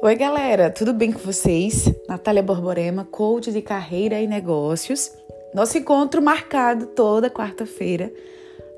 [0.00, 1.92] Oi, galera, tudo bem com vocês?
[2.08, 5.10] Natália Borborema, coach de carreira e negócios.
[5.52, 8.12] Nosso encontro marcado toda quarta-feira,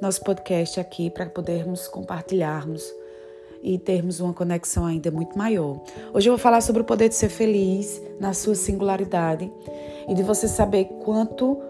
[0.00, 2.82] nosso podcast aqui para podermos compartilharmos
[3.62, 5.78] e termos uma conexão ainda muito maior.
[6.14, 9.52] Hoje eu vou falar sobre o poder de ser feliz na sua singularidade
[10.08, 11.60] e de você saber quanto,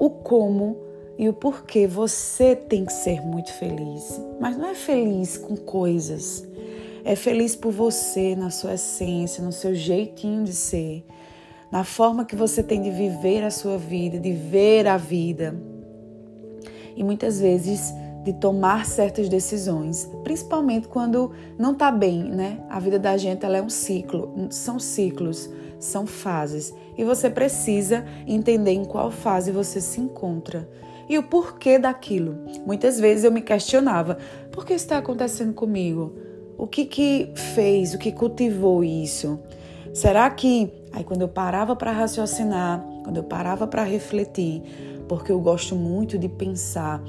[0.00, 0.76] o como
[1.16, 4.20] e o porquê você tem que ser muito feliz.
[4.40, 6.44] Mas não é feliz com coisas,
[7.06, 11.06] é feliz por você, na sua essência, no seu jeitinho de ser,
[11.70, 15.56] na forma que você tem de viver a sua vida, de ver a vida.
[16.96, 22.58] E muitas vezes de tomar certas decisões, principalmente quando não está bem, né?
[22.68, 25.48] A vida da gente ela é um ciclo, são ciclos,
[25.78, 30.68] são fases, e você precisa entender em qual fase você se encontra
[31.08, 32.36] e o porquê daquilo.
[32.66, 34.18] Muitas vezes eu me questionava:
[34.50, 36.25] por que está acontecendo comigo?
[36.58, 37.92] O que que fez?
[37.92, 39.38] O que cultivou isso?
[39.92, 44.62] Será que aí quando eu parava para raciocinar, quando eu parava para refletir,
[45.08, 47.02] porque eu gosto muito de pensar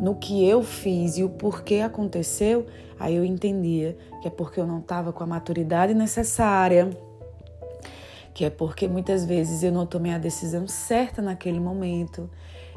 [0.00, 2.66] no que eu fiz e o porquê aconteceu,
[2.98, 6.90] aí eu entendia que é porque eu não estava com a maturidade necessária,
[8.34, 12.28] que é porque muitas vezes eu não tomei a decisão certa naquele momento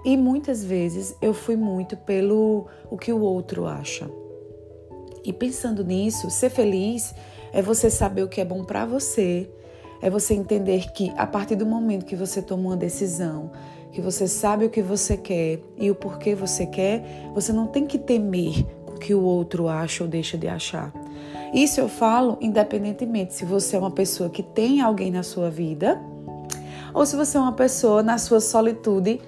[0.05, 4.09] e muitas vezes eu fui muito pelo o que o outro acha.
[5.23, 7.13] E pensando nisso, ser feliz
[7.51, 9.49] é você saber o que é bom para você,
[10.01, 13.51] é você entender que a partir do momento que você toma uma decisão,
[13.91, 17.85] que você sabe o que você quer e o porquê você quer, você não tem
[17.85, 20.91] que temer o que o outro acha ou deixa de achar.
[21.53, 26.01] Isso eu falo independentemente se você é uma pessoa que tem alguém na sua vida
[26.93, 29.21] ou se você é uma pessoa na sua solitude,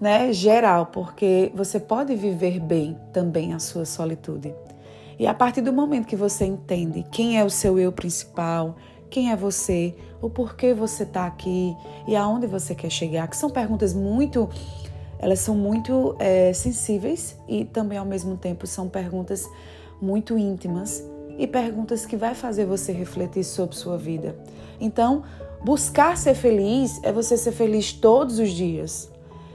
[0.00, 4.54] né, geral, porque você pode viver bem também a sua solitude.
[5.18, 8.76] E a partir do momento que você entende quem é o seu eu principal,
[9.10, 11.74] quem é você, o porquê você está aqui
[12.06, 14.48] e aonde você quer chegar, que são perguntas muito,
[15.18, 19.48] elas são muito é, sensíveis e também ao mesmo tempo são perguntas
[20.00, 21.02] muito íntimas
[21.36, 24.36] e perguntas que vai fazer você refletir sobre sua vida.
[24.80, 25.24] Então,
[25.64, 29.10] buscar ser feliz é você ser feliz todos os dias.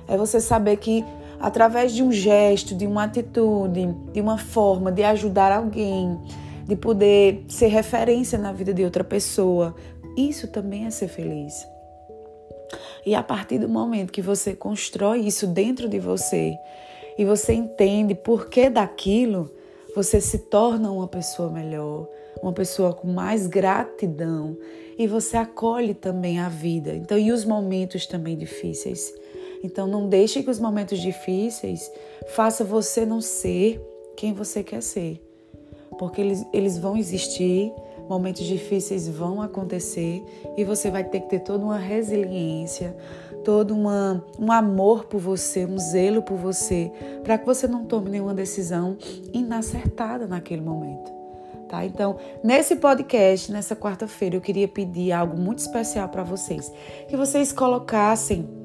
[0.07, 1.05] É você saber que
[1.39, 6.17] através de um gesto, de uma atitude, de uma forma de ajudar alguém,
[6.65, 9.75] de poder ser referência na vida de outra pessoa.
[10.17, 11.67] Isso também é ser feliz.
[13.05, 16.57] E a partir do momento que você constrói isso dentro de você
[17.17, 19.51] e você entende por que daquilo,
[19.95, 22.07] você se torna uma pessoa melhor,
[22.41, 24.57] uma pessoa com mais gratidão
[24.97, 26.95] e você acolhe também a vida.
[26.95, 29.13] Então, e os momentos também difíceis.
[29.63, 31.89] Então, não deixe que os momentos difíceis
[32.35, 33.81] façam você não ser
[34.15, 35.23] quem você quer ser
[35.93, 37.71] porque eles, eles vão existir,
[38.09, 40.23] momentos difíceis vão acontecer
[40.57, 42.95] e você vai ter que ter toda uma resiliência,
[43.43, 46.91] todo uma, um amor por você, um zelo por você,
[47.23, 48.97] para que você não tome nenhuma decisão
[49.33, 51.11] inacertada naquele momento.
[51.67, 51.85] Tá?
[51.85, 56.71] Então, nesse podcast, nessa quarta-feira, eu queria pedir algo muito especial para vocês,
[57.07, 58.62] que vocês colocassem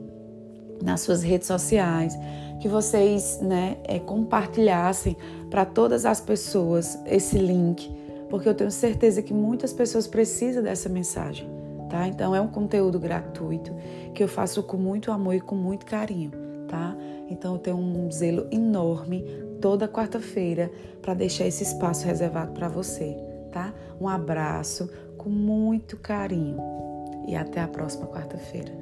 [0.83, 2.17] nas suas redes sociais,
[2.61, 5.17] que vocês né, é, compartilhassem
[5.51, 7.91] para todas as pessoas esse link,
[8.29, 11.49] porque eu tenho certeza que muitas pessoas precisam dessa mensagem,
[11.89, 12.07] tá?
[12.07, 13.75] Então é um conteúdo gratuito
[14.15, 16.33] que eu faço com muito amor e com muito carinho,
[16.69, 16.97] tá?
[17.29, 19.25] Então eu tenho um zelo enorme
[19.61, 23.17] toda quarta-feira para deixar esse espaço reservado para você,
[23.53, 23.73] tá?
[24.01, 26.59] Um abraço com muito carinho
[27.27, 28.73] e até a próxima quarta-feira.